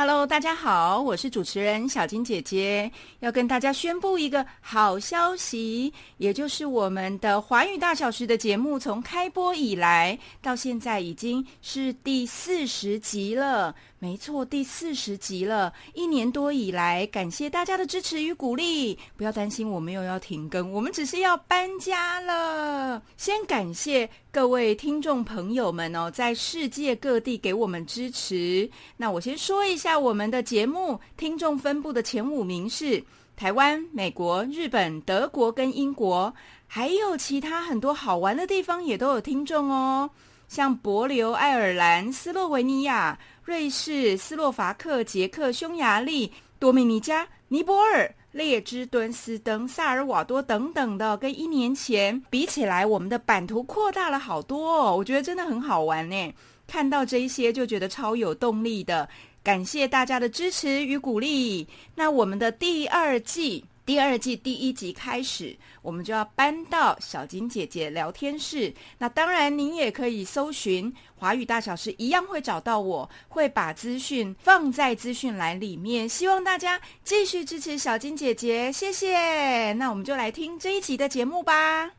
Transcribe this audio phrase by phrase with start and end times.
[0.00, 13.74] Hello，大家好，我是主持人小金姐姐，要跟大家宣布一个好消息，也就是我们的华语大小时的节目从开播以来到现在已经是第四十集了。
[14.00, 18.96] 没错，第四十集了，一年多以来，感谢大家的支持与鼓励。
[19.16, 23.02] 不要担心，我们又要停更，我们只是要搬家了。
[23.16, 28.70] 先感谢各位听众朋友们哦，在世界各地给我们支持。
[28.98, 33.02] 那我先说一下我们的节目听众分布的前五名是
[33.34, 36.32] 台湾、美国、日本、德国跟英国，
[36.68, 40.08] 还有其他很多好玩的地方也都有听众哦，
[40.48, 43.18] 像博流、爱尔兰、斯洛维尼亚。
[43.44, 54.70] 瑞士、斯洛伐克、捷克、匈牙利、多米尼加、尼泊尔、列支敦斯登、萨尔瓦多等等的，跟一年前比起来，我们的版图扩大了好多。
[54.82, 56.34] 哦，我觉得真的很好玩呢。
[56.66, 59.08] 看到这一些就觉得超有动力的。
[59.42, 61.66] 感谢大家的支持与鼓励。
[61.94, 63.64] 那我们的第二季。
[63.88, 68.70] 第二季第一集开始，我们就要搬到小金姐姐聊天室。
[68.98, 73.08] 那当然，您也可以搜寻华语大小事，一样会找到我。
[73.28, 79.72] 会把资讯放在资讯栏里面，希望大家继续支持小金姐姐，谢谢。
[79.72, 81.90] 那我们就来听这一集的节目吧。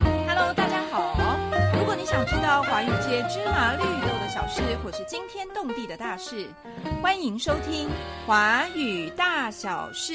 [0.00, 1.16] Hello，大家好。
[1.78, 4.01] 如果你想知道华语界芝麻绿。
[4.32, 6.48] 小事或是惊天动地的大事，
[7.02, 7.86] 欢迎收听
[8.26, 10.14] 《华语大小事》。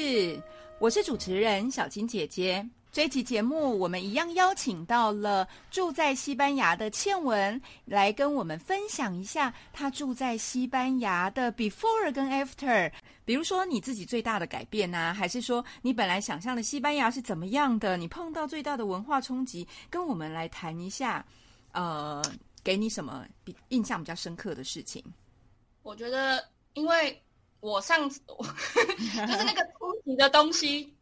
[0.80, 2.68] 我是主持人小金姐姐。
[2.90, 12.90] 这期节目，我们一样邀请到了住在西班牙的倩文来跟我们分享一下她住在西班牙的 before 跟 after。
[13.24, 17.96] 比如说你自己最大的改变啊，还是说你本来想象的西班牙是怎么样的？
[17.96, 21.24] 你碰到最大的文化冲击，跟我们来谈一下。
[21.70, 22.20] 呃。
[22.62, 25.02] 给你什么比印象比较深刻的事情？
[25.82, 27.22] 我觉得，因为
[27.60, 30.94] 我上次 就是那个初级的东西，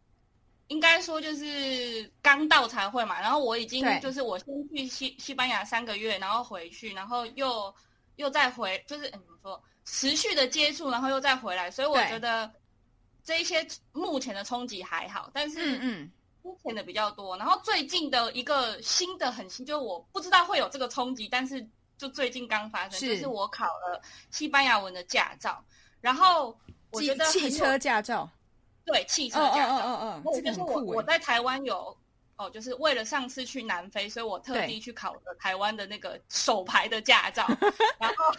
[0.68, 3.20] 应该说就是刚到才会嘛。
[3.20, 7.74] 然后我已经就是我先去西西班牙三个月，然后回去，然后又
[8.16, 11.70] 又再回，就是怎么说持续的接触，然后又再回来。
[11.70, 12.50] 所以我觉得
[13.24, 16.10] 这一些目前的冲击还好，但是嗯。
[16.46, 21.66] 之前的比较多，然后最近的一个新的很新，就是我不知道会有这个冲击，但是
[21.98, 25.60] 就最近刚发生，就是我考了西班牙文的驾照，
[26.00, 26.56] 然后
[26.90, 28.30] 我觉得汽车驾照，
[28.84, 31.96] 对汽车驾照，嗯嗯嗯嗯，就是我我在台湾有
[32.36, 37.44] 哦，就是为了上次去南非，所以我特地去考了台湾的那个手牌的驾照，
[37.98, 38.32] 然后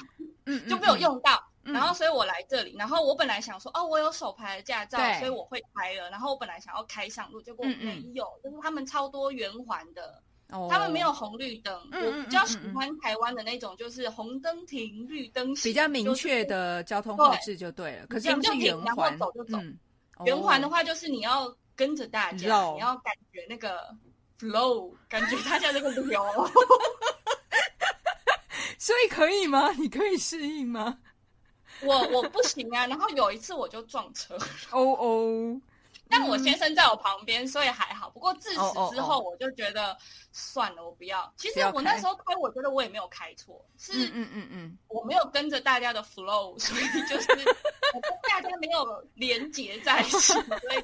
[0.69, 1.44] 就没有用到。
[1.73, 2.75] 然后，所以我来这里。
[2.78, 6.09] 然后我本来想说，哦，我有手牌的驾照，所以我会开了。
[6.09, 10.23] 然后我本来想要开上路，结果没有，就是他们超多圆环的，
[10.69, 11.77] 他们没有红绿灯。
[11.91, 18.07] 我比较喜欢台湾的那种，就是红灯停，绿灯比较明确的交通号志就对了。
[18.07, 19.57] 可是是圆环，走就走。
[20.25, 23.95] 圆环的话，就是你要跟着大家，你要感觉那个
[24.39, 26.25] flow，感觉大家那个流。
[28.79, 29.72] 所以可以吗？
[29.72, 31.00] 你可以适应吗？
[31.81, 34.35] 我我不行啊，然后有一次我就撞车，
[34.71, 35.61] 哦哦，
[36.09, 38.09] 但我先生在我旁边，所以还好。
[38.09, 38.55] 不过自此
[38.95, 39.95] 之后，我就觉得
[40.31, 41.31] 算了，我不要。
[41.38, 47.31] 其实我那时候开，我觉得我也没有开错，是嗯嗯嗯，我没有跟着大家的 flow，所以就是
[47.94, 50.83] 我跟大家没有连结在一起，所以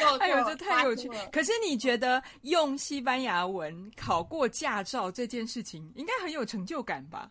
[0.00, 1.10] 就 哎呦，这太有趣。
[1.32, 7.30] 可是你觉得用西班牙文考过驾照这件事情，应该很有成就感吧？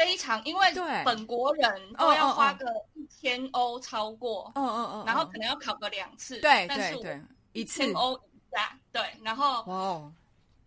[0.00, 0.66] 非常，因为
[1.04, 7.20] 本国人都要花个一千欧超过，嗯嗯嗯，然后可能要考个两次，对对对，
[7.52, 10.10] 一千欧以下，对，然后哦，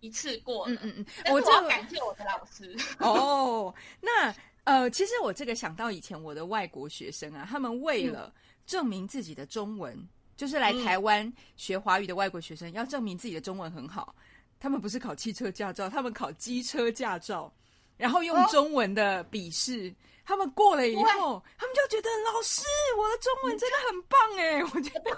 [0.01, 2.77] 一次过，嗯嗯嗯，我要感谢我的老师。
[2.99, 4.35] 哦， 那
[4.65, 8.31] 呃，其实我这个想到以前我的外国学生啊，他们为了
[8.67, 10.07] 证明自己的中文，
[10.37, 14.13] 就是来台湾学华语的外国学生，要证明自己的中文很好，
[14.59, 17.51] 他们不是考汽车驾照，他们考机车驾照。
[17.97, 19.93] 然后用中文的笔试，
[20.25, 22.63] 他们过了以后，他们就觉得老师，
[22.97, 25.11] 我的中文真的很棒哎， 我觉得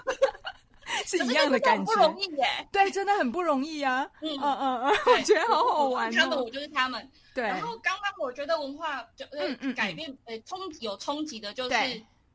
[1.04, 2.68] 是一样的感觉，不容易耶。
[2.70, 4.08] 对，真的很不容易啊。
[4.20, 6.12] 嗯嗯嗯嗯，我觉得好好玩。
[6.12, 7.10] 他们我就是他们。
[7.34, 7.42] 对。
[7.44, 11.76] 然后刚刚我觉得文化就呃改变呃冲有冲击的，就是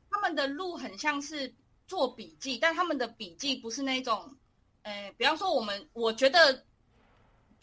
[0.10, 1.54] 他们的路很像是
[1.88, 4.30] 做笔记，但他们的笔记不是那种，
[4.82, 6.66] 呃，比方说我们我觉得。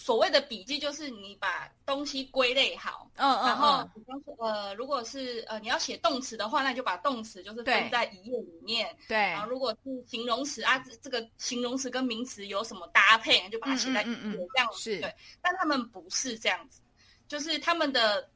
[0.00, 8.96] 所谓的笔记就是你把东西归类好，嗯嗯，然后比方说呃，如果是呃你要写动词的话，那就把动词就是放在一页里面。
[9.08, 9.16] 对。
[9.16, 14.16] 然后如果是形容词啊，这这个形容词跟名词有什么搭配，就把它写在一页
[14.54, 15.00] 这样子。
[15.00, 15.14] 对。
[15.42, 16.80] 但他们不是这样子，
[17.26, 18.30] 就是他们的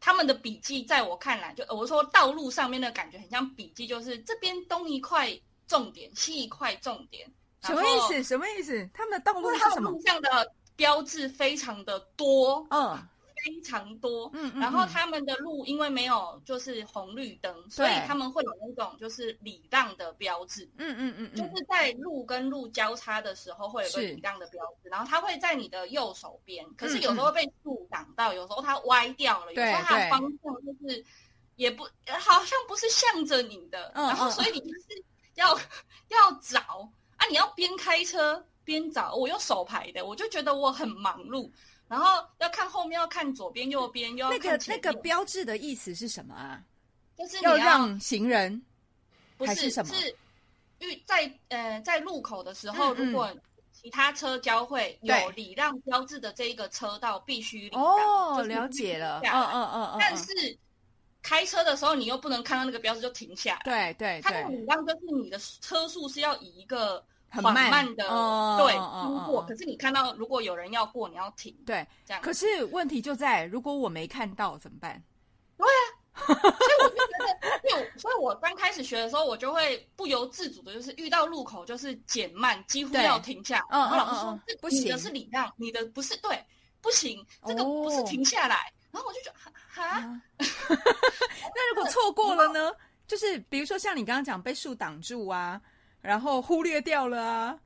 [0.00, 5.32] 他们的笔记，在我看来，就我说道路上面的感觉很像笔记，就是这边东一块
[5.66, 7.26] 重点，西一块重点。
[7.62, 8.22] 什么意思？
[8.22, 8.88] 什么意思？
[8.92, 9.90] 他们的道路是什么？
[9.90, 12.98] 路上的标志非常的多，嗯，
[13.44, 14.60] 非常多，嗯嗯。
[14.60, 31.04] 然后他们的路因为没有就是红绿灯，所以他们会有那种就是礼让的标志，嗯嗯嗯，就是在路跟路交叉的时候会有个礼让的标志，然后它会在你的右手边，可是有时候被树挡到，有时候它歪掉了，有时候它的方向就是
[31.56, 35.04] 也不好像不是向着你的，然后所以你就是
[35.34, 35.54] 要
[36.08, 36.90] 要找。
[37.22, 37.26] 啊！
[37.30, 41.48] 你要边开车边找，我用手牌的，我就觉得我很忙碌。
[41.86, 46.60] 然后要看后面，要看左边、右边，又要看那个那个标志的意思是什么啊？
[47.16, 48.60] 就是要让行人，
[49.36, 49.94] 不是什么？
[49.94, 50.16] 是
[50.80, 53.30] 遇在呃在路口的时候，如果
[53.72, 57.84] 其他车交汇有礼让标志的这一个车道，必须礼让。
[57.84, 59.20] 哦，了解了。
[59.22, 59.96] 嗯嗯嗯嗯。
[60.00, 60.58] 但是
[61.22, 63.60] 开车的时候，你又不能看到那个标志就停下。
[63.64, 64.22] 对对对。
[64.22, 67.04] 它的礼让就是你的车速是要以一个。
[67.32, 68.04] 很慢的，
[68.58, 69.42] 对，通过。
[69.48, 71.56] 可是你看到，如果有人要过，你要停。
[71.64, 72.22] 对，这样。
[72.22, 75.02] 可是问题就在，如果我没看到怎么办？
[75.56, 75.66] 对
[76.12, 83.64] 啊，所以我就觉得，因为所以我刚开始学的时候，我就会不由自主的，就是遇到路口就是减慢，几乎要停下。
[83.70, 86.44] 嗯然后老师说，不行，你的是礼让，你的不是对，
[86.82, 88.70] 不行，这个不是停下来。
[88.90, 92.70] 然后我就觉得，哈， 那如果错过了呢？
[93.08, 95.58] 就是比如说像你刚刚讲被树挡住啊。
[96.02, 97.58] 然后忽略掉了啊，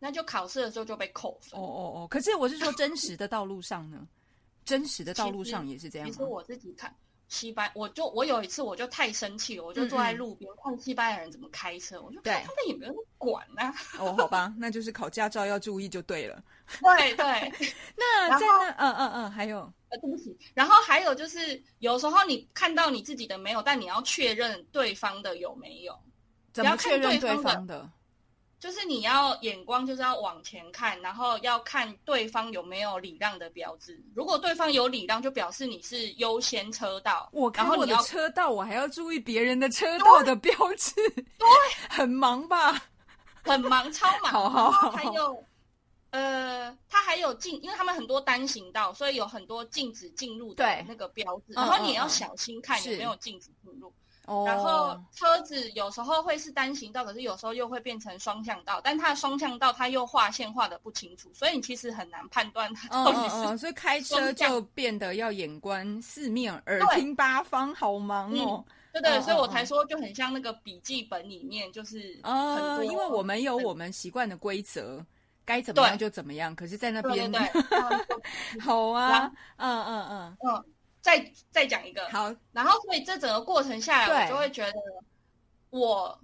[0.00, 1.60] 那就考试的时候就被扣分。
[1.60, 2.08] 哦哦哦！
[2.08, 4.08] 可是我是说真实的道路上呢，
[4.64, 6.10] 真实的道路上也是这样。
[6.10, 6.94] 其实我自己看
[7.28, 13.72] 西班，我就我有一次我就太生气了，我就坐在路边看西班牙人怎么开车，我就看他们也没有管呐。
[13.98, 16.42] 哦，好吧，那就是考驾照要注意就对了。
[16.80, 17.52] 对对，
[17.96, 19.58] 那在那嗯嗯嗯，还有
[19.90, 25.98] 呃，对不起，然后还有就是有时候你看到你自己的没有，但你要确认对方的有没有。
[26.56, 27.88] 怎么确认对方的？
[28.58, 34.02] 就是你要眼光就是要往前看，然后要看对方有没有礼让的标志。
[34.14, 37.28] 如果对方有礼让，就表示你是优先车道。
[37.32, 40.94] 我看我的车道，我还要注意别人的车道的标志。
[41.38, 41.46] 对，
[41.90, 42.82] 很忙吧？
[43.42, 44.32] 很忙，超忙。
[44.32, 44.90] 好好好。
[44.90, 45.44] 还有，
[46.10, 51.52] 呃，它还有禁，因为他们很多单行道，所以有很多禁止进入的那个标志。
[51.52, 53.92] 然后你也要小心看有没有禁止进入。
[54.44, 63.58] 然后车子有时候会是单行道，可是有时候又会变成双向道，但它的双向道它又划线画的不清楚，所以你其实很难判断它到底是。
[63.58, 68.64] 所以开车就变得要眼观四面，耳听八方，好忙哦。
[68.92, 75.04] 对对，所以我才说就很像那个笔记本里面就是呃，因为我们有我们习惯的规则，
[75.44, 77.30] 该怎么样就怎么样，可是在那边
[78.58, 80.64] 好啊，嗯嗯嗯嗯。
[81.06, 84.72] 再再讲一个好，然后所以这整个过程下来，我就会觉得
[85.70, 86.20] 我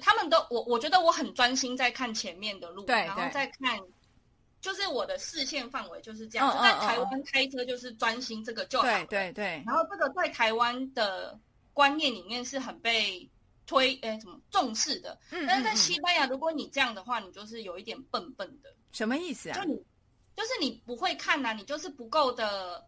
[0.00, 3.76] 他们都我我觉得我很专心在看前面的路，对然后再看，
[4.60, 6.48] 就是我的视线范围就是这样。
[6.62, 9.44] 在台湾开车就是专心这个就好对对对。
[9.66, 11.36] 然后这个在台湾的
[11.72, 13.28] 观念里面是很被
[13.66, 18.72] 推诶什么重视的，但是在西班牙，如果你这样的话，你就是有一点笨笨的。
[18.92, 19.58] 什么意思啊？
[19.58, 19.74] 就你
[20.36, 22.86] 就是你不会看呐，你就是不够的。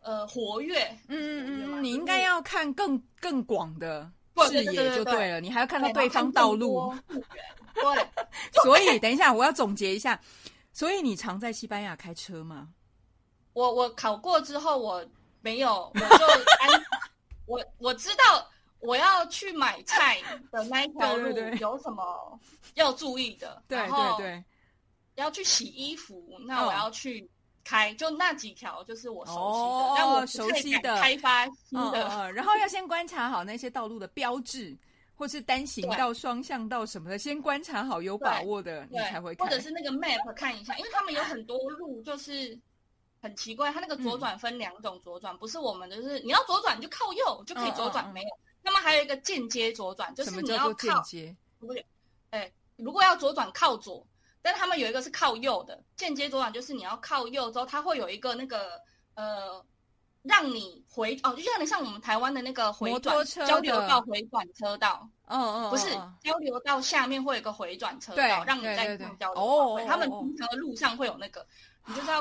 [0.00, 4.10] 呃，活跃，嗯嗯嗯，你应该要看更更广的
[4.48, 6.94] 视野就对了，你还要看到对方道路。
[7.74, 8.08] 对，
[8.62, 10.18] 所以等一下，我要总结一下。
[10.72, 12.68] 所以你常在西班牙开车吗？
[13.52, 15.04] 我我考过之后，我
[15.40, 16.26] 没有，我就
[16.60, 16.84] 安，
[17.46, 20.20] 我我知道我要去买菜
[20.52, 21.28] 的那一条路
[21.60, 22.40] 有什么
[22.74, 24.44] 要注意的，对对对，
[25.16, 27.28] 要去洗衣服，那我要去。
[27.68, 34.74] 开就那几条，就是我熟悉的，但我熟悉的开发新的，然后要先观察好那些道路的标志，
[35.14, 39.34] 或是单行道、双向道什么的，先观察好有把握的，你才会。
[39.34, 42.58] 或者是那个 map 看一下，因为他们有很多路就是
[43.20, 48.28] 很奇怪，它那个左转分两种左转，不是我们的，就是你要左转就靠右就可以左转，没有。
[48.62, 51.04] 那么还有一个间接左转，就是你要靠，
[51.58, 51.84] 不是，
[52.30, 54.06] 哎，如果要左转靠左。
[54.42, 58.80] 但他们有一个是靠右的间接左转，就是你要靠右之后，它会有一个那个
[59.14, 59.64] 呃
[60.22, 65.90] 让你回哦，就像你像我们台湾的那个回转交流道回转车道，嗯嗯，不是
[66.20, 69.32] 交流道下面会有个回转车道，让你在交流道。
[69.34, 71.46] 哦，他们平常的路上会有那个，
[71.86, 72.20] 你就是要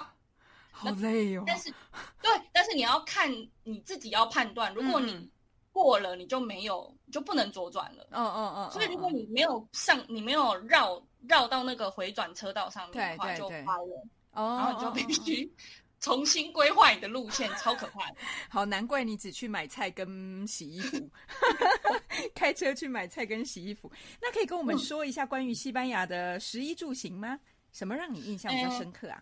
[0.71, 1.43] 好累哦。
[1.45, 1.73] 但是
[2.21, 3.31] 对，但是你要看
[3.63, 5.29] 你自己要判断，如果你
[5.77, 8.07] 过了，你就没有就不能左转了。
[8.11, 8.71] 嗯嗯嗯。
[8.71, 14.07] 所以如果你没有上，你没有绕绕到那个回转车道上面的话，就坏了。
[14.31, 15.51] 哦，然后就必须。
[15.99, 18.17] 重新规划你的路线，超可怕的。
[18.49, 21.09] 好，难怪你只去买菜跟洗衣服，
[22.35, 23.91] 开车去买菜跟洗衣服。
[24.21, 27.39] 那可以跟我们说一下关于西班牙的食衣住行吗？
[27.71, 29.21] 什么让你印象比较深刻啊？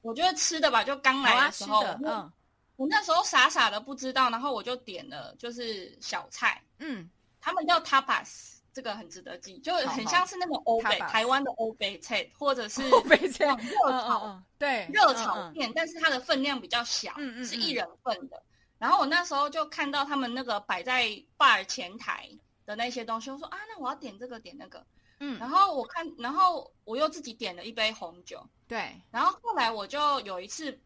[0.00, 2.32] 我觉得吃的吧，就刚来的时候，嗯，
[2.76, 7.08] 我那时候傻傻的不知道，然后我就点了就是小菜，嗯，
[7.40, 8.52] 他们叫 tapas。
[8.74, 17.12] 这个很值得记，就很像是那种欧北台湾的欧北菜，或者是欧北菜热炒，对热炒店，但是它的分量比较小，
[17.44, 18.42] 是一人份的。
[18.78, 22.26] 然后我那时候就看到他们那个摆在 bar 前台
[22.64, 24.82] 的那些东西，我说啊，那我要点这个点那个，
[25.18, 25.38] 嗯。
[25.38, 28.98] 然后我看，然后我又自己点了一杯红酒，对。
[29.10, 30.80] 然后后来我就有一次，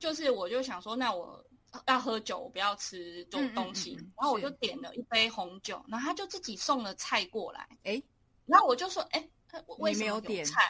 [0.00, 1.44] 就是我就想说，那我。
[1.86, 3.94] 要喝酒，不要吃这种东西。
[4.20, 7.64] 然后我就点了一杯红酒，然后他就自己送了菜过来。
[7.84, 8.02] 哎，
[8.44, 9.28] 然后我就说：“哎，
[9.78, 10.68] 为什么有点菜？”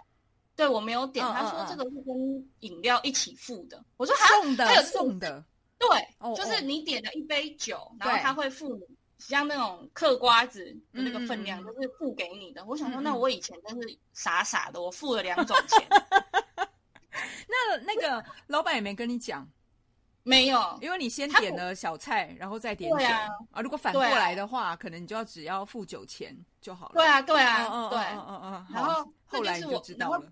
[0.54, 1.24] 对我没有点。
[1.24, 2.14] 他说：“这个是跟
[2.58, 5.42] 饮料一起付的。”我说：“送的，送的。”
[5.80, 8.84] 对，就是你点了一杯酒，然后他会付你
[9.18, 12.62] 像那种嗑瓜子的那个分量，就是付给你的。
[12.66, 15.88] 我想说，那我以前真是傻傻的，我付了两种钱。
[17.48, 19.48] 那那个老板也没跟你讲。
[20.22, 22.96] 没有，因为你先点了小菜，然后再点酒
[23.52, 23.62] 啊。
[23.62, 26.94] 如果反过来的话，可能你就要只要付酒钱就好了。
[26.94, 28.66] 对啊，对啊，对，嗯嗯嗯。
[28.70, 30.22] 然后后来就知道了。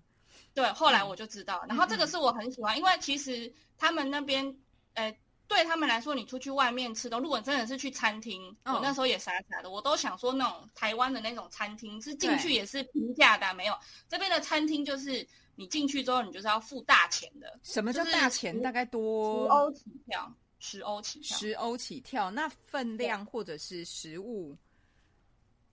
[0.53, 1.65] 对，后来我就知道。
[1.67, 4.55] 然后这个是我很喜欢，因为其实他们那边，
[4.93, 5.11] 呃，
[5.49, 13.77] 对他们来说，你出去外面吃的，如果真的是去餐厅，我那时候也傻傻的，我都想说那种台湾的那种餐厅是进去也是平价的，没有
[14.07, 15.27] 这边的餐厅就是。
[15.55, 17.59] 你进去之后，你就是要付大钱的。
[17.63, 18.61] 什么叫大钱？
[18.61, 22.31] 大概多十欧起跳，十欧起跳，十欧起跳。
[22.31, 24.55] 那分量或者是食物，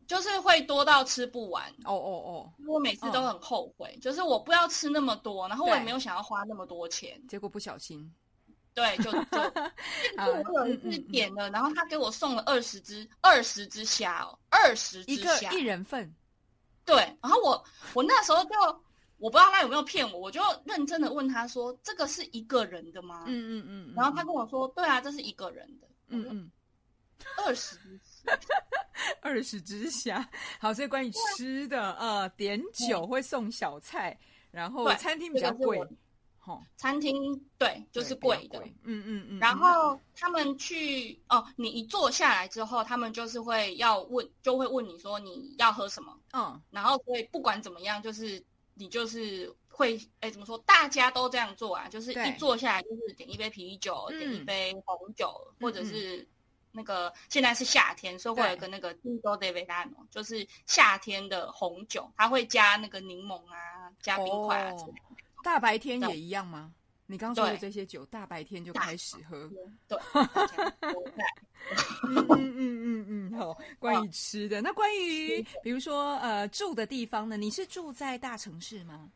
[0.05, 1.71] 就是会多到吃不完。
[1.85, 2.53] 哦哦哦！
[2.67, 8.13] 我每次都很后悔，就是我不要吃那么多，然后我也没有想要花那么多钱，结果不小心，
[8.77, 9.41] 对，就就
[10.23, 16.15] 我有一次点了，然后他给我送了二十只二十只虾哦，二十只虾一人份。
[16.85, 17.65] 对，然后我
[17.95, 18.51] 我那时候就。
[19.19, 23.95] 我不知道他有没有骗我，我就认真的问他说：“这个是一个人的吗？”嗯嗯嗯。
[23.97, 26.51] 然后他跟我说：“对啊，这是一个人的。”嗯嗯。
[27.39, 27.99] 二十只，
[29.23, 30.29] 二十只虾。
[30.61, 34.15] 好，所以关于吃的，呃，点酒会送小菜，
[34.51, 35.81] 然后餐厅比较贵。
[36.47, 38.59] 哦，餐厅对，就是贵的。
[38.85, 39.39] 嗯嗯嗯。
[39.39, 46.19] 然后他们去哦，你一坐下来之后，他们就是会要问，就会问你说你要喝什么。
[46.33, 46.61] 嗯。
[46.71, 48.43] 然后所以不管怎么样，就是。
[48.79, 50.59] 你就是会哎，怎么说？
[50.67, 56.29] 大家都这样做啊，就是一坐下来就是点一杯啤酒，点一杯红酒，或者是
[56.73, 65.25] 那个现在是夏天，所以会有个那个 Tinto de Verano，就是夏天的红酒，它会加那个柠檬啊，加冰块啊之类的。
[65.47, 66.73] 大白天也一样吗？
[67.07, 69.49] 你刚说的这些酒，大白天就开始喝？
[69.87, 69.97] 对。
[72.03, 73.57] 嗯嗯嗯嗯好。
[73.79, 77.37] 关于吃的，那关于比如说呃住的地方呢？
[77.37, 79.09] 你是住在大城市吗？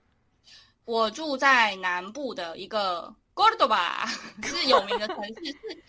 [0.85, 4.07] 我住在南部的一个 Gordoba，
[4.41, 5.83] 是有名的城市，是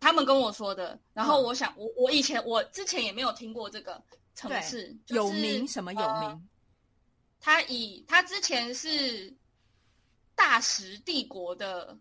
[0.00, 0.98] 他们跟我说的。
[1.12, 4.02] 然后我想，我我以前我之前也没有听过这个
[4.34, 6.48] 城市，有名什么有名？
[7.38, 9.30] 他以他之前是
[10.38, 11.98] 大食帝国的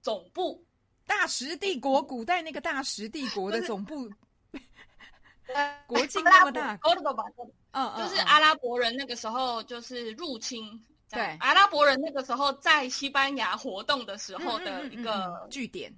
[0.00, 0.64] 总部。
[1.06, 4.10] 大食帝国，古代那个大食帝国的总部，
[5.88, 6.78] 国境那么大，
[7.70, 10.78] 嗯嗯，就是阿拉伯人那个时候就是入侵，
[11.08, 15.90] 对，阿拉伯人那个时候在西班牙活动的时候的一个据点，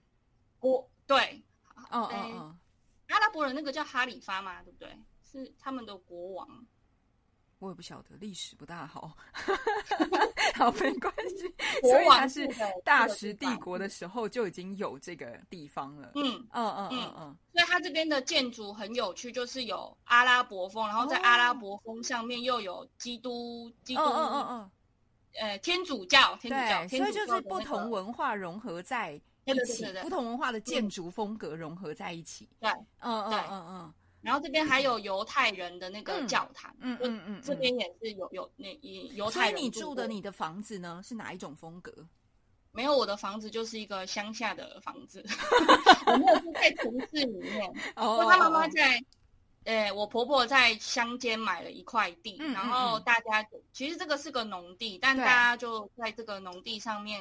[0.60, 1.42] 国对，
[1.90, 2.58] 嗯嗯嗯，
[3.08, 4.96] 阿拉伯人那个叫哈里发嘛，对不对？
[5.32, 6.48] 是他们的国王。
[7.60, 9.14] 我也不晓得，历史不大好，
[10.56, 11.54] 好没关系。
[11.82, 12.48] 所以它是
[12.82, 16.10] 大食帝国的时候就已经有这个地方了。
[16.14, 17.36] 嗯嗯嗯嗯嗯。
[17.52, 24.70] 所以它这边的建筑很有趣，就是有阿拉伯风，然后在阿拉伯风上面又有基督基督嗯嗯嗯
[25.34, 29.12] 呃天主教天主教，所以就是不同文化融合在
[29.44, 32.48] 一起，不同文化的建筑风格融合在一起。
[32.58, 33.94] 对，嗯嗯嗯嗯。
[34.22, 38.68] 然后这边还有犹太人的那个教堂，嗯嗯嗯，这边也是有有那
[39.14, 39.52] 犹太人。
[39.52, 41.92] 所以你住的你的房子呢是哪一种风格？
[42.72, 45.24] 没有，我的房子就是一个乡下的房子，
[46.06, 47.68] 我没有住在城市里面。
[47.96, 49.02] 哦，他妈妈在，
[49.64, 57.20] 呃，我婆婆在乡间买了一块地，然后大家其实这个是个农地，但大家就在这个农地上面，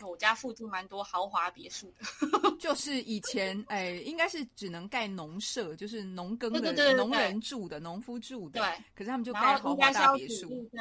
[0.00, 2.50] 我家附近蛮多豪华别墅的。
[2.58, 8.60] 就是以前，哎，应该是只能盖农舍，就是农耕的农人住的，农夫住的。
[8.60, 10.48] 对，可是他们就盖豪华大别墅。
[10.72, 10.80] 对。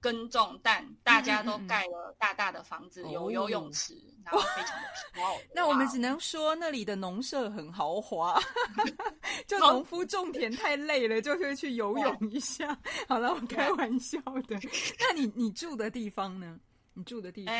[0.00, 5.40] 耕种，但大家都盖了大大的房子，有游泳池，然后非常的 漂亮。
[5.54, 8.38] 那我们只能说那里的农舍很豪华，
[9.48, 12.78] 就农夫种田太累了，就会去游泳一下。
[13.08, 14.60] 好了，我开玩笑的。
[15.00, 16.60] 那你你住的地方呢？
[16.92, 17.54] 你住的地方？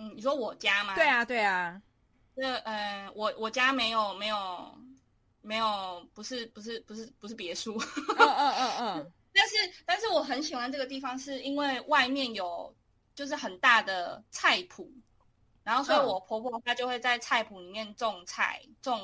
[0.00, 0.94] 嗯，你说我家吗？
[0.94, 1.80] 对啊，对啊。
[2.34, 4.74] 这呃，我我家没有没有
[5.42, 7.76] 没有，不是不是不是不是别墅。
[8.18, 9.12] 嗯嗯嗯嗯。
[9.34, 9.54] 但是，
[9.84, 12.74] 但是我很喜欢这个地方，是因为外面有
[13.14, 14.88] 就是很大的菜圃，
[15.62, 19.00] 然后所以我婆婆她就会在菜圃里面种菜、种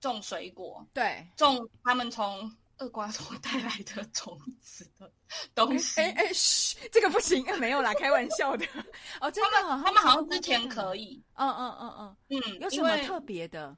[0.00, 5.10] 种水果，对，种他们从二瓜所 带来的种子的
[5.54, 6.00] 东西。
[6.00, 8.66] 哎哎，嘘，这个不行，没有啦，开玩笑的。
[9.20, 11.22] 哦，真的，他们好像之前可以。
[11.34, 13.76] 嗯嗯嗯嗯嗯，有什么特别的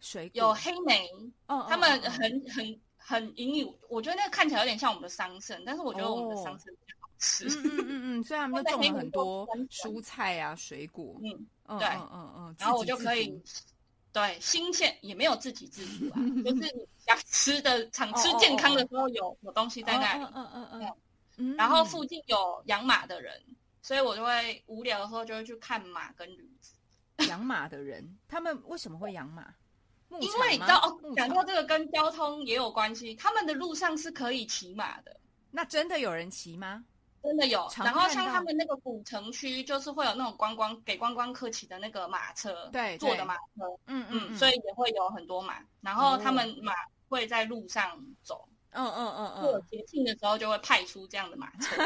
[0.00, 0.38] 水果？
[0.40, 1.08] 有黑莓，
[1.46, 2.20] 嗯，他们很
[2.50, 2.80] 很。
[3.00, 7.46] 很隐隐，我觉得那个看起来有点像我们的桑葚，但是我觉得我们的桑葚比较好吃。
[7.46, 11.18] 嗯嗯嗯嗯，所以他们就种了很多蔬菜啊、水果。
[11.24, 13.42] 嗯，对，嗯嗯嗯，然后我就可以，
[14.12, 20.24] 对，新鲜也没有自给自足啊，就是想吃的、想吃健康的时候有有东西在那里。
[20.24, 20.96] 嗯嗯嗯
[21.38, 21.56] 嗯。
[21.56, 23.40] 然后附近有养马的人，
[23.82, 26.74] 所以我就会无聊的时候就会去看马跟驴子。
[27.28, 29.52] 养马的人，他们为什么会养马？
[30.20, 35.14] 因为你知道哦，讲到这个跟交通也有关系，他们的路上是可以骑马的。
[35.50, 36.84] 那真的有人骑吗？
[37.22, 37.68] 真的有。
[37.76, 45.56] 然后像他们那个古城区，就是会有那种观光给观光客骑的那个马车，对，坐的马车，嗯嗯，所以也会有很多马。
[45.80, 46.72] 然后他们马
[47.08, 51.82] 会在路上走，嗯嗯嗯嗯，过节庆的时候就会派出这样的马车，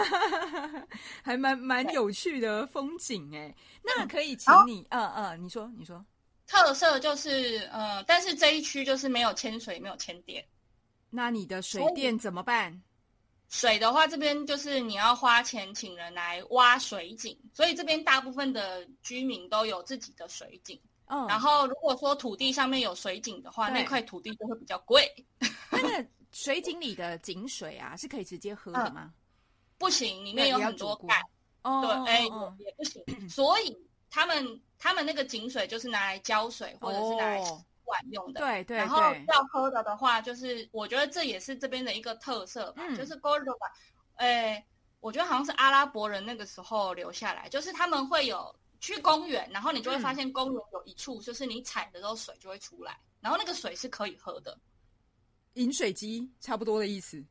[1.22, 3.54] 还蛮蛮有趣的风景哎。
[3.82, 6.04] 那可以请你，嗯嗯，你说你说。
[6.46, 10.44] 特色就是，呃，但是这一区就是没有牵水，没有牵电。
[11.08, 12.82] 那你的水电怎么办？
[13.48, 20.78] 水的话，这边就是你要花钱请人来挖水井，所以这边大部分的居民都有自己的水井。
[21.06, 21.26] 嗯。
[21.26, 25.12] 然后，如果说土地上面有水井的话，那块土地就会比较贵。
[25.70, 29.12] 那个水井里的井水啊，是可以直接喝的吗？
[29.78, 31.22] 不行，里面有很多钙。
[31.62, 32.04] 哦。
[32.04, 32.22] 对，哎，
[32.58, 33.28] 也不行。
[33.28, 33.76] 所以。
[34.14, 37.50] 他们他们那个井水就是拿来浇水或者是拿来洗
[37.86, 38.76] 碗用的，对对。
[38.76, 43.72] 然后要喝的的话，就是我觉得这也是这边的一个特色吧，就是 Gordoba，
[44.16, 44.62] 哎，
[45.00, 54.58] 我觉得好像是阿拉伯人那个时候留下来，就是他们会有去公园，然后你就会发现公园有一处，就是你踩的时候水就会出来，然后那个水是可以喝的，
[55.54, 57.24] 饮水机差不多的意思。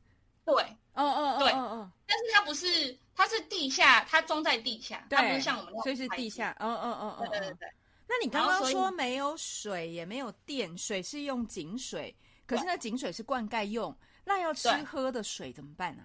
[0.45, 0.55] 对，
[0.93, 7.67] 嗯嗯对，嗯嗯，但是它不是，它是地下，它装在地下，它不是像我们那所以是地下，嗯嗯嗯嗯，对对对。
[8.07, 16.03] 那你刚刚说没有水也没有电，水是用井水，可是那井水是灌溉用，那要吃喝的水怎么办呢？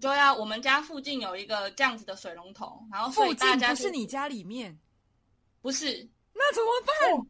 [0.00, 4.78] 就要我们家附近有一个这样子的水龙头，然后附近不是你家里面，
[5.60, 7.26] 不是，那怎么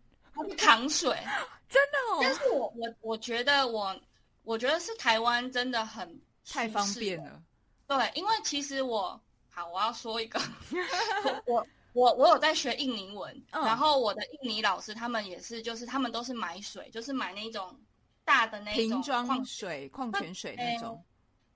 [0.46, 0.56] 办？
[0.56, 1.10] 扛水，
[1.68, 2.18] 真的哦。
[2.22, 3.98] 但是我我我觉得我
[4.42, 6.20] 我觉得是台湾真的很。
[6.48, 7.42] 太方便了，
[7.88, 10.40] 对，因为其实我好，我要说一个，
[11.44, 17.76] 我我我有在学印尼文，然后我的印尼老师他们也是，就是他们都是买水，就是买那种
[18.24, 21.04] 大的那种瓶装水、矿泉水那种，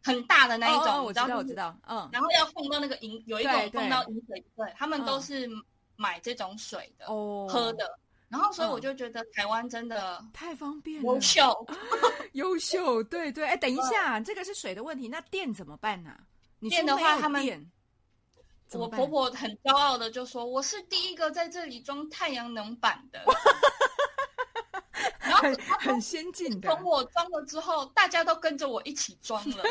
[0.03, 5.49] 很大的那一种，我知道，我知道，嗯，然后要碰到那个饮，有一种碰到饮水，对，他们都是
[5.97, 7.99] 买这种水的，哦，喝的。
[8.29, 11.67] 然后，所以我就觉得台湾真的太方便了，优秀，
[12.35, 13.45] 优秀，对对。
[13.45, 16.17] 哎，等一下，这个是水的问题，那电怎么办呢？
[16.69, 17.45] 电的话，他们
[18.75, 23.21] 我婆婆很骄傲的就说：“我是第一个在这里装太阳能板的。
[25.43, 26.69] ”然后很先进的。
[26.75, 29.65] 从我装了之后，大家都跟着我一起装了。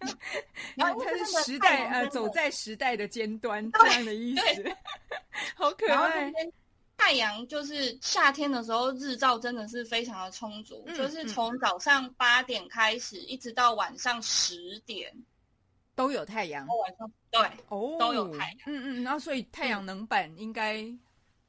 [0.76, 4.76] 然后他是时代呃，走在时代的尖端这样的意思，
[5.54, 6.32] 好可爱。
[6.96, 15.12] 太阳就是夏天的时候，日照真的是非常的充足，就是从早上八点开始，一直到晚上十点
[15.94, 16.66] 都有太阳。
[16.66, 20.86] 晚上对哦都有太阳，嗯嗯，然后所以太阳能板应该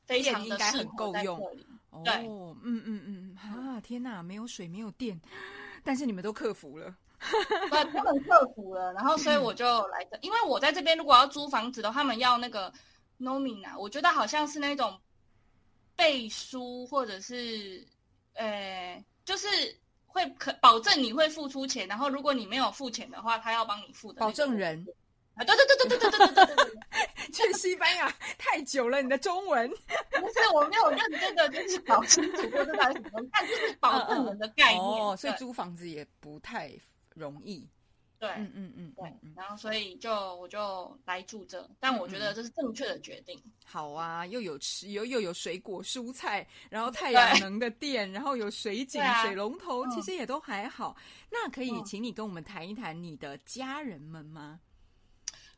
[0.06, 1.40] 非常应该很够用。
[2.04, 5.20] 对，嗯嗯嗯啊，天哪，没有水，没有电，
[5.84, 6.96] 但是你们都克服了，
[7.70, 12.72] 对，他们克服了，然后所以我就来这，因为我在这边如果要租房子的话，他们要那个。
[13.18, 15.00] nomina，我觉得好像是那种
[15.96, 17.82] 背书或者是
[18.34, 19.48] 呃，就是
[20.06, 24.86] 会可保证你会付出钱，然后如果你没有付钱的话，他要帮你付的保证人。
[25.36, 27.32] 啊，对对对对对对对对对对！
[27.32, 36.72] 去西班牙太久了，你的中文不是我没有认真的就是搞清楚这是什么，但就是保证人的概念，哦，所以租房子也不太
[37.14, 37.68] 容易。
[38.18, 43.38] 对，嗯嗯嗯，对，然后所以就我就来住这，但我觉得这是正确的决定。
[43.66, 50.96] 好啊，又有吃又又有水果蔬菜，然后太阳能的电，然后有水井、水龙头，其实也都还好。
[51.30, 54.62] 那可以请你跟我们谈一谈你的家人们吗？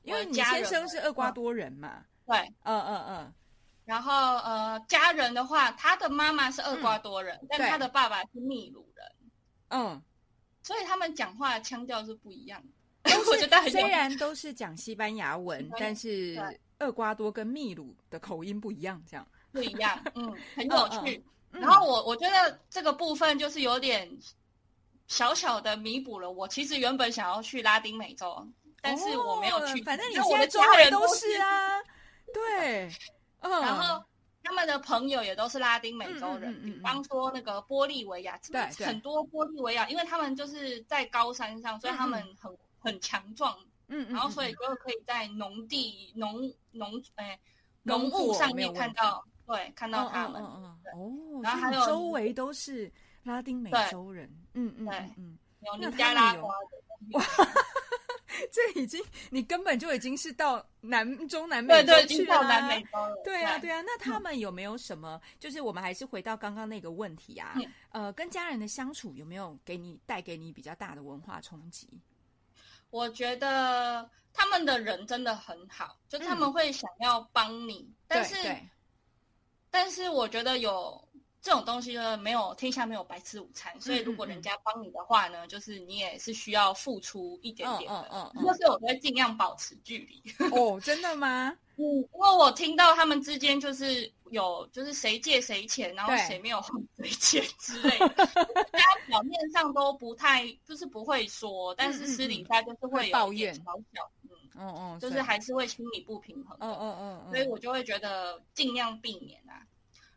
[0.08, 3.34] 因为你先生是厄瓜多人嘛，对，嗯嗯嗯，
[3.86, 9.06] 然后呃，家人的话，他的妈妈是厄瓜多人，但他的爸爸是秘鲁人，
[9.70, 10.02] 嗯，
[10.64, 12.62] 所以他们讲话腔调是不一样
[13.04, 13.12] 的。
[13.30, 16.38] 我觉得虽然都是讲西班牙文，但是
[16.80, 19.28] 厄瓜多跟秘鲁的口音不一样，这样。
[19.52, 21.24] 不一样，嗯， 很有趣。
[21.52, 24.08] 然后我我觉得这个部分就是有点
[25.08, 26.30] 小小的弥补了。
[26.30, 28.46] 我其实原本想要去拉丁美洲。
[28.82, 31.80] 但是我没有去，反正你现在周围都是啊，
[32.34, 32.90] 对，
[33.40, 34.04] 嗯，然后
[34.44, 47.38] 他们的朋友也都是拉丁美洲人，比方说那个玻利维亚，对，很多玻利维亚，因为他们就是在高山上，所以他们很很强壮，嗯，然后所以就可以在农地、农农哎
[47.84, 50.76] 农务上面看到，对，看到他们，哦，
[51.44, 52.92] 然后还有周围都是
[53.24, 57.48] 拉丁美洲人，嗯嗯，对，嗯，有尼加拉瓜的。
[58.52, 62.42] 这已经，你根本就已经是到南中南美洲去了。
[63.24, 63.82] 对啊，对啊。
[63.82, 65.20] 那他们有没有什么？
[65.40, 67.56] 就是我们还是回到刚刚那个问题啊。
[67.92, 71.88] 呃，跟家人的相处有没有给你带给你比较大的文化冲击？
[72.90, 78.36] 我觉得他们的人真的很好，就他们会想要帮你，但是，
[79.70, 81.04] 但是我觉得有。
[81.48, 88.06] 这种东西呢，没有天下没有白吃午餐，所以如果人家帮你的话呢，就是你也是需要付出一点点的。
[88.12, 88.54] 嗯嗯嗯。
[88.58, 90.22] 所以我会尽量保持距离。
[90.52, 91.58] 哦，真的吗？
[91.80, 98.10] 嗯，因为我听到他们之间就是有，就是谁借谁钱，然后谁没有还谁钱之类的。
[98.74, 103.62] 大家表面上都不太，就是不会说，但是私底下就是会抱怨小
[103.94, 106.58] 小，嗯嗯嗯，就是还是会心理不平衡。
[106.60, 107.32] 嗯嗯嗯。
[107.32, 109.64] 所以我就会觉得尽量避免啊。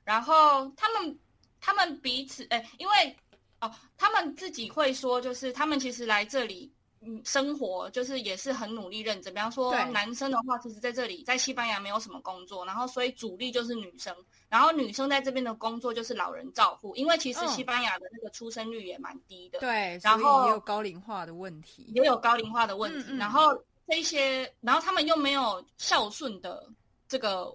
[0.04, 1.18] 然后他们，
[1.60, 3.16] 他们彼此，哎，因为
[3.60, 9.32] 哦，他们自己会说，就是他们其实来这里，嗯，生活就是也是很努力认真。
[9.34, 14.14] 比方说，男生的话，其实在这里，在西班牙没有什么工作，然后所以主力就是女生，
[14.48, 23.14] 然后女生在这边的工作就是老人照护，因为其实西班牙的那个出生率也蛮低的，对，然后也有高龄化的问题，也有高龄化的问题。
[23.16, 23.54] 然后
[23.86, 26.66] 这些，然后他们又没有孝顺的
[27.06, 27.54] 这个。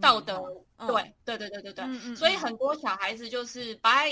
[0.00, 0.42] 道德，
[0.86, 4.10] 对对对对对对，所以很多小孩子就是拜，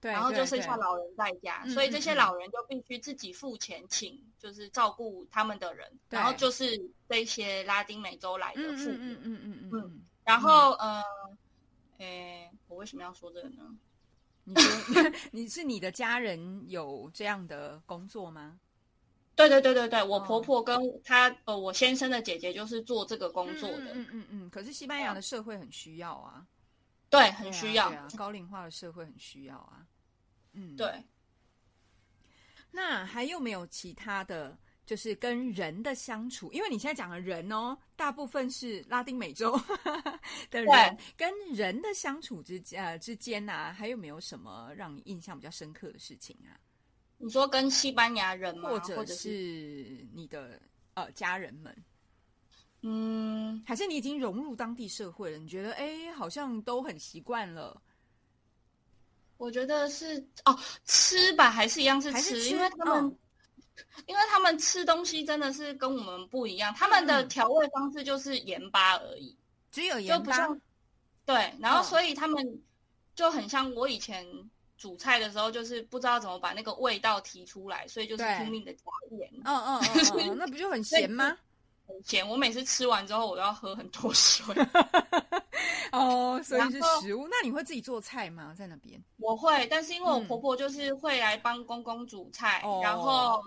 [0.00, 6.78] 然后就剩下老人在家，所以这些老人就必须自己付钱请，就是照顾他们的人，然后就是
[7.08, 11.02] 这些拉丁美洲来的父母，嗯嗯嗯嗯，然后呃，
[11.98, 13.64] 诶，我为什么要说这个呢？
[14.46, 18.60] 你说 你是你的家人有这样的工作吗？
[19.36, 23.92] 对对对对对，我婆婆跟她呃，我先生的姐姐就是做这个工作的。
[23.94, 24.50] 嗯嗯嗯。
[24.50, 26.46] 可是西班牙的社会很需要啊，
[27.10, 27.92] 对，很需要。
[28.16, 29.84] 高龄化的社会很需要啊。
[30.52, 31.04] 嗯，对。
[32.70, 36.52] 那还有没有其他的就是跟人的相处？
[36.52, 39.56] 因为你现在讲的人哦，大部分是拉丁美洲
[40.50, 46.54] 的人，跟人的相处之呃之间啊，还有没有什么让你印象比较深刻的事情啊？
[47.16, 48.68] 你说跟西班牙人吗？
[48.68, 50.60] 或者是你的
[50.94, 51.74] 呃家人们？
[52.82, 55.38] 嗯，还是你已经融入当地社会了？
[55.38, 57.80] 你觉得哎，好像都很习惯了。
[59.38, 63.18] 我觉得是哦，吃吧，还是一样是吃，因为他们，
[64.06, 69.34] 因为他们吃东西真的是跟我们不一样，他们的调味方式就是盐巴而已，
[69.70, 70.46] 只有盐巴。
[71.24, 72.62] 对，然后所以他们
[73.14, 74.26] 就很像我以前。
[74.84, 79.26] 煮菜的时候就是不知道怎么把那个味道提出来，所以就是拼命的加盐。
[79.46, 79.80] 嗯嗯
[80.20, 81.34] 嗯，那不就很咸吗？
[81.88, 82.28] 很咸。
[82.28, 84.54] 我每次吃完之后，我都要喝很多水。
[85.90, 87.26] 哦，所以是食物。
[87.30, 88.54] 那你会自己做菜吗？
[88.54, 89.02] 在那边？
[89.16, 93.42] 我会，但是因为我婆婆就是会来帮公公煮菜，然后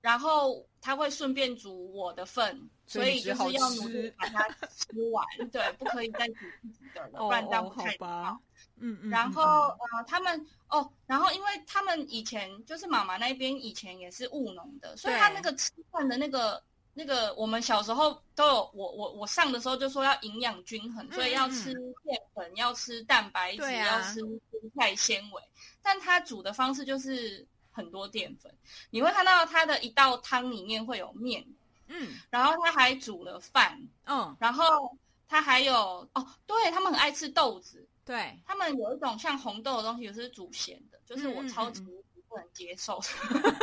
[0.00, 5.26] 然后他会顺便煮我的份，所以就是要努力把它吃完。
[5.50, 8.38] 对，不可以再煮自己的了， 不然这样不太好。
[8.78, 21.72] 嗯嗯，然后呃，他们哦，然后因为他们以前就是妈妈那边以前也是务农的，所以他那个吃饭的那个那个我们小时候都有，我我我上的时候就说要营养均衡，所以要吃
[22.04, 24.40] 淀粉，要吃蛋白质，要吃蔬
[24.78, 25.42] 菜纤维。
[25.82, 28.52] 但他煮的方式就是很多淀粉，
[28.90, 31.46] 你会看到它的一道汤里面会有面，
[31.88, 34.96] 嗯，然后他还煮了饭，嗯，然后
[35.28, 38.36] 他还有哦，对他们很爱吃豆子，对。
[38.46, 41.84] 他们有一种像红豆的东西也是煮咸的，就是我超级。
[42.28, 43.00] 不能接受，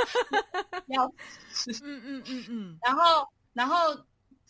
[0.87, 1.05] 要
[1.53, 3.75] 吃，嗯嗯嗯嗯，然后然后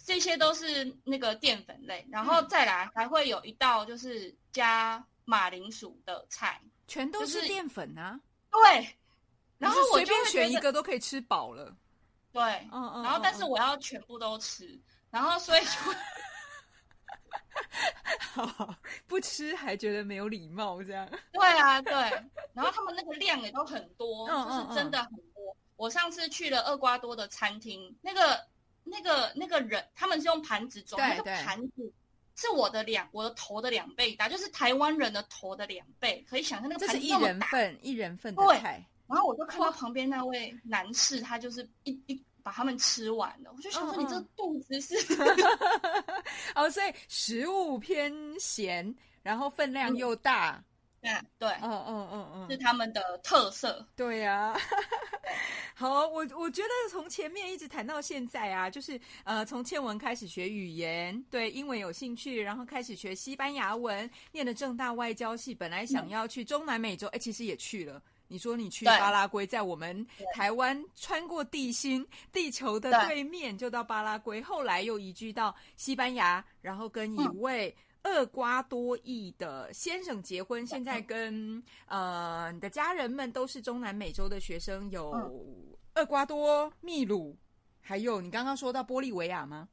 [0.06, 8.18] 这些都是那个淀粉类，然后再来还会有一道就是加马铃薯的菜，全都是淀粉啊，
[8.52, 8.96] 对，
[9.64, 11.76] 然后我随便选一个都可以吃饱了，
[12.32, 15.70] 对，嗯嗯，然后但是我要全部都吃，然后所以就。
[19.06, 21.08] 不吃还觉得没有礼貌，这样。
[21.32, 21.94] 对啊，对。
[22.54, 25.56] 然后他们那个量也都很多，就是真的很多。
[25.76, 28.44] 我上次去了厄瓜多的餐厅，那个、
[28.84, 31.94] 那个、那个人，他们是用盘子装，那个盘子
[32.36, 36.26] 是我的两我的头的两倍大，就是台湾人的头的两倍。
[36.28, 38.84] 可以想象那个盘子一人份，一人份的菜。
[39.08, 42.24] 然后我就看到旁边那位男士，他就是一一。
[42.44, 44.94] 把他们吃完了，我就想说你这肚子是
[46.56, 50.62] 哦，所以食物偏咸，然后分量又大，
[51.04, 54.54] 嗯对，嗯嗯嗯嗯，是他们的特色，对呀。
[55.74, 68.04] 好，我我觉得从前面一直谈到现在啊，就是呃，从倩文开始学语言，对英文有兴趣，然后开始学西班牙文，念的正大外交系，本来想要去中南美洲，哎，其实也去了。
[68.34, 74.42] 你说你去巴拉圭，在我们台湾穿过地心地球的对面，就到巴拉圭。
[74.42, 77.72] 后来又移居到西班牙，然后跟一位
[78.06, 80.66] 厄瓜多裔的先生结婚。
[80.66, 85.12] 现在跟呃你的家人们都是中南美洲的学生，有
[85.94, 87.38] 厄瓜多、秘鲁，
[87.82, 89.70] 还有你刚刚说到玻利维亚吗？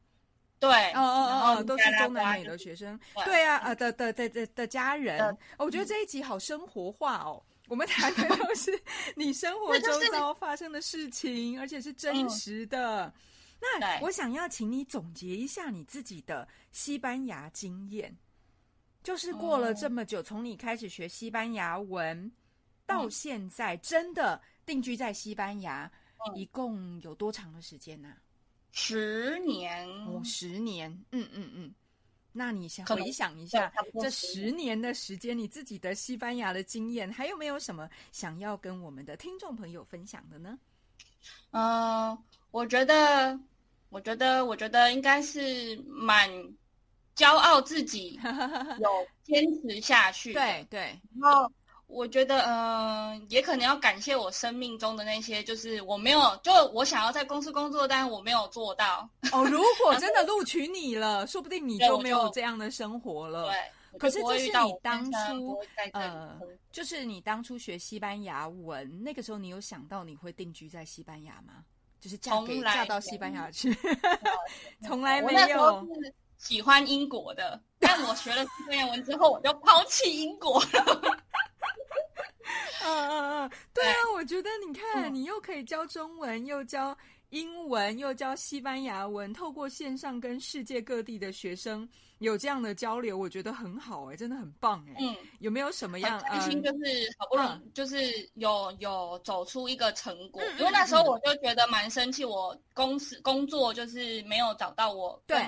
[0.59, 3.01] 对，哦哦哦，都是中南美的学生。
[3.25, 7.43] 对啊，呃的的的的的家人，我觉得这一集好生活化哦。
[7.71, 8.83] 我们谈的都是
[9.15, 13.15] 你生活周遭发生的事情，而且是真实的。
[13.61, 18.13] 那我想要请你总结一下你自己的西班牙经验，
[19.05, 22.33] 就是过了这么久，从你开始学西班牙文
[22.87, 25.89] 到现在，真的定居在西班牙，
[26.35, 28.17] 一共有多长的时间呢？
[28.73, 31.75] 十年，哦，十年，嗯嗯嗯。
[32.33, 40.59] 那你想回想一下这十年的时间，你自己的西班牙的经验，还有没有什么想要跟我们的听众朋友分享的呢？
[41.51, 42.17] 嗯，
[42.51, 43.39] 我觉得，
[43.89, 46.31] 我觉得，我觉得应该是蛮
[47.17, 48.19] 骄傲自己
[48.79, 50.33] 有坚持下去。
[50.35, 51.51] 对对，然后。
[51.91, 59.09] 我觉得，嗯，也可能要感谢我生命中的那些，就是我没有，就我想要在公司工作，但是我没有做到。
[59.33, 63.51] 哦，如果 真的录取你了，说不定你就没有这样的生活了。
[63.93, 65.59] 对，可是这是你当初，
[65.93, 66.39] 呃，
[66.71, 71.65] 就是你当初学西班牙文，那个时候你有想到你会定居在西班牙吗？
[72.01, 73.77] 就是嫁给嫁到西班牙去？
[74.87, 75.87] 从来没有。
[76.39, 81.19] 喜欢英国的，但我学了西班牙文之后，我就抛弃英国了。
[84.21, 86.95] 我觉得你看，你又可以教中文，又教
[87.31, 94.97] 英文，又教西班牙文，透过线上跟世界各地的学生有这样的交流，我觉得很好哎，真的很棒哎。
[95.01, 96.21] 嗯，有没有什么样？
[96.21, 96.85] 开心就是
[97.17, 97.97] 好不容易，就是
[98.35, 100.43] 有有走出一个成果。
[100.59, 105.41] 因为那时候我就觉得蛮生气，我公司工作就是没有找到我跟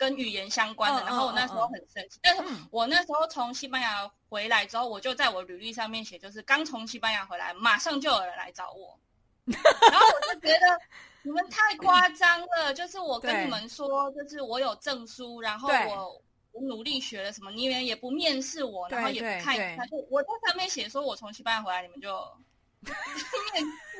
[0.00, 2.18] 跟语言相关的，然后我那时候很生气。
[2.22, 4.10] 但是我那时候从西班牙。
[4.30, 8.96] 回来之后，我就在我履历上面写，就是刚从西班牙回来，马上就有人来找我。
[9.44, 10.80] 然后我就觉得
[11.22, 22.08] 你们太夸张了，就是我跟你们说，就是我有证书，然后我我努力学了什么，你们也不面试我，然后也不看一下，就我在上面写说我从西班牙回来，你们就
[22.86, 22.94] 面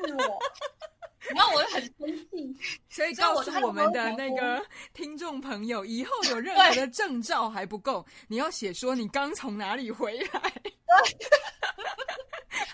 [0.05, 0.39] 试我。
[1.29, 2.55] 然后我就很生气，
[2.89, 10.41] 所以告诉我们的那个听众朋友，以后有任何的证照还不够，你要写说你刚从哪里回来。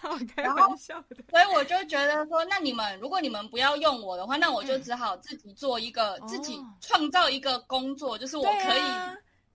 [0.02, 1.18] 好开玩笑的。
[1.30, 8.82] 所以我就觉得说，那你们如果你们不要用我的话，那我就只好自己做一个，自己创造一个工作，就是我可以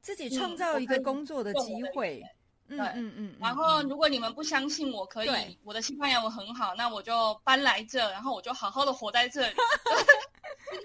[0.00, 2.22] 自己创造一个工作的机会。
[2.76, 3.34] 对，嗯嗯。
[3.40, 9.54] 然后如果你们不相信我可以，我的西班牙文很好，那我就搬来这，然后我就好好的活在这里。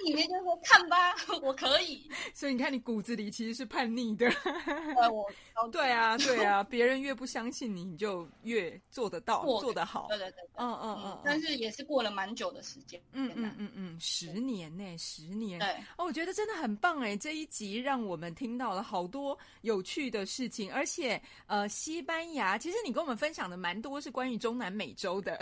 [0.04, 2.10] 里面就说看吧， 我可以。
[2.34, 4.30] 所以你看，你骨子里其实是叛逆的。
[4.30, 10.08] 对，我对啊，对啊，别人越不相信你，你就越做得到，做得好。
[10.10, 11.22] 对对对，嗯嗯嗯。
[11.24, 13.02] 但是也是过了蛮久的时间。
[13.14, 15.58] 嗯嗯嗯嗯，十年呢，十年。
[15.60, 15.70] 对。
[15.96, 25.38] 哦，我觉得真的很棒哎，这一集让我们听到了好多有趣的事情，而且呃，西班牙其实你跟我们分享的蛮多是关于中南美洲的，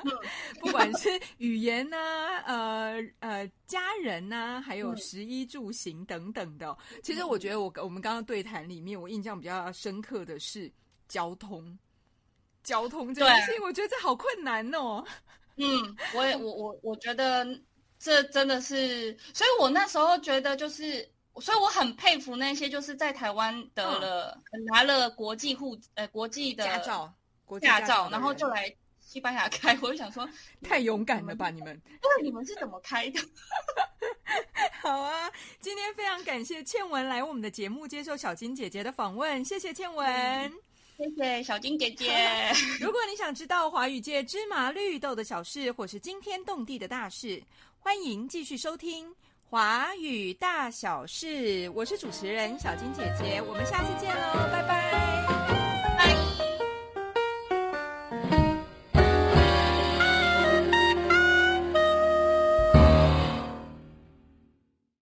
[0.60, 1.96] 不管是语言呢，
[2.46, 3.50] 呃呃。
[3.66, 6.76] 家人呐，还有食衣住行等等的。
[7.04, 10.68] 其实我觉得，我我们刚刚对谈里面，我印象比较深刻的是
[11.06, 11.78] 交通，
[12.64, 15.04] 交通这件事情，我觉得这好困难哦。
[15.54, 17.46] 嗯，我也我我我觉得
[17.96, 21.08] 这真的是，所以我那时候觉得就是，
[21.40, 24.38] 所以我很佩服那些就是在台湾得了
[24.72, 27.12] 拿了国际护呃国际的驾照，
[27.60, 28.74] 驾照，然后就来。
[29.02, 30.28] 西班牙开，我就想说，
[30.62, 31.76] 太勇敢了吧你们？
[32.00, 33.18] 对，你们是怎么开的？
[34.80, 40.52] 好啊，今天非常感谢倩文来我们的节目接受小金姐姐的访问，谢谢倩文，
[40.96, 42.52] 谢谢小金姐姐。
[42.80, 47.42] 如果你想知道华语界芝麻绿豆的小事，或是惊天动地的大事，
[47.80, 49.10] 欢迎继续收听
[49.50, 51.68] 《华语大小事。
[51.74, 55.29] 我是主持人小金姐姐我们下次见喽拜拜。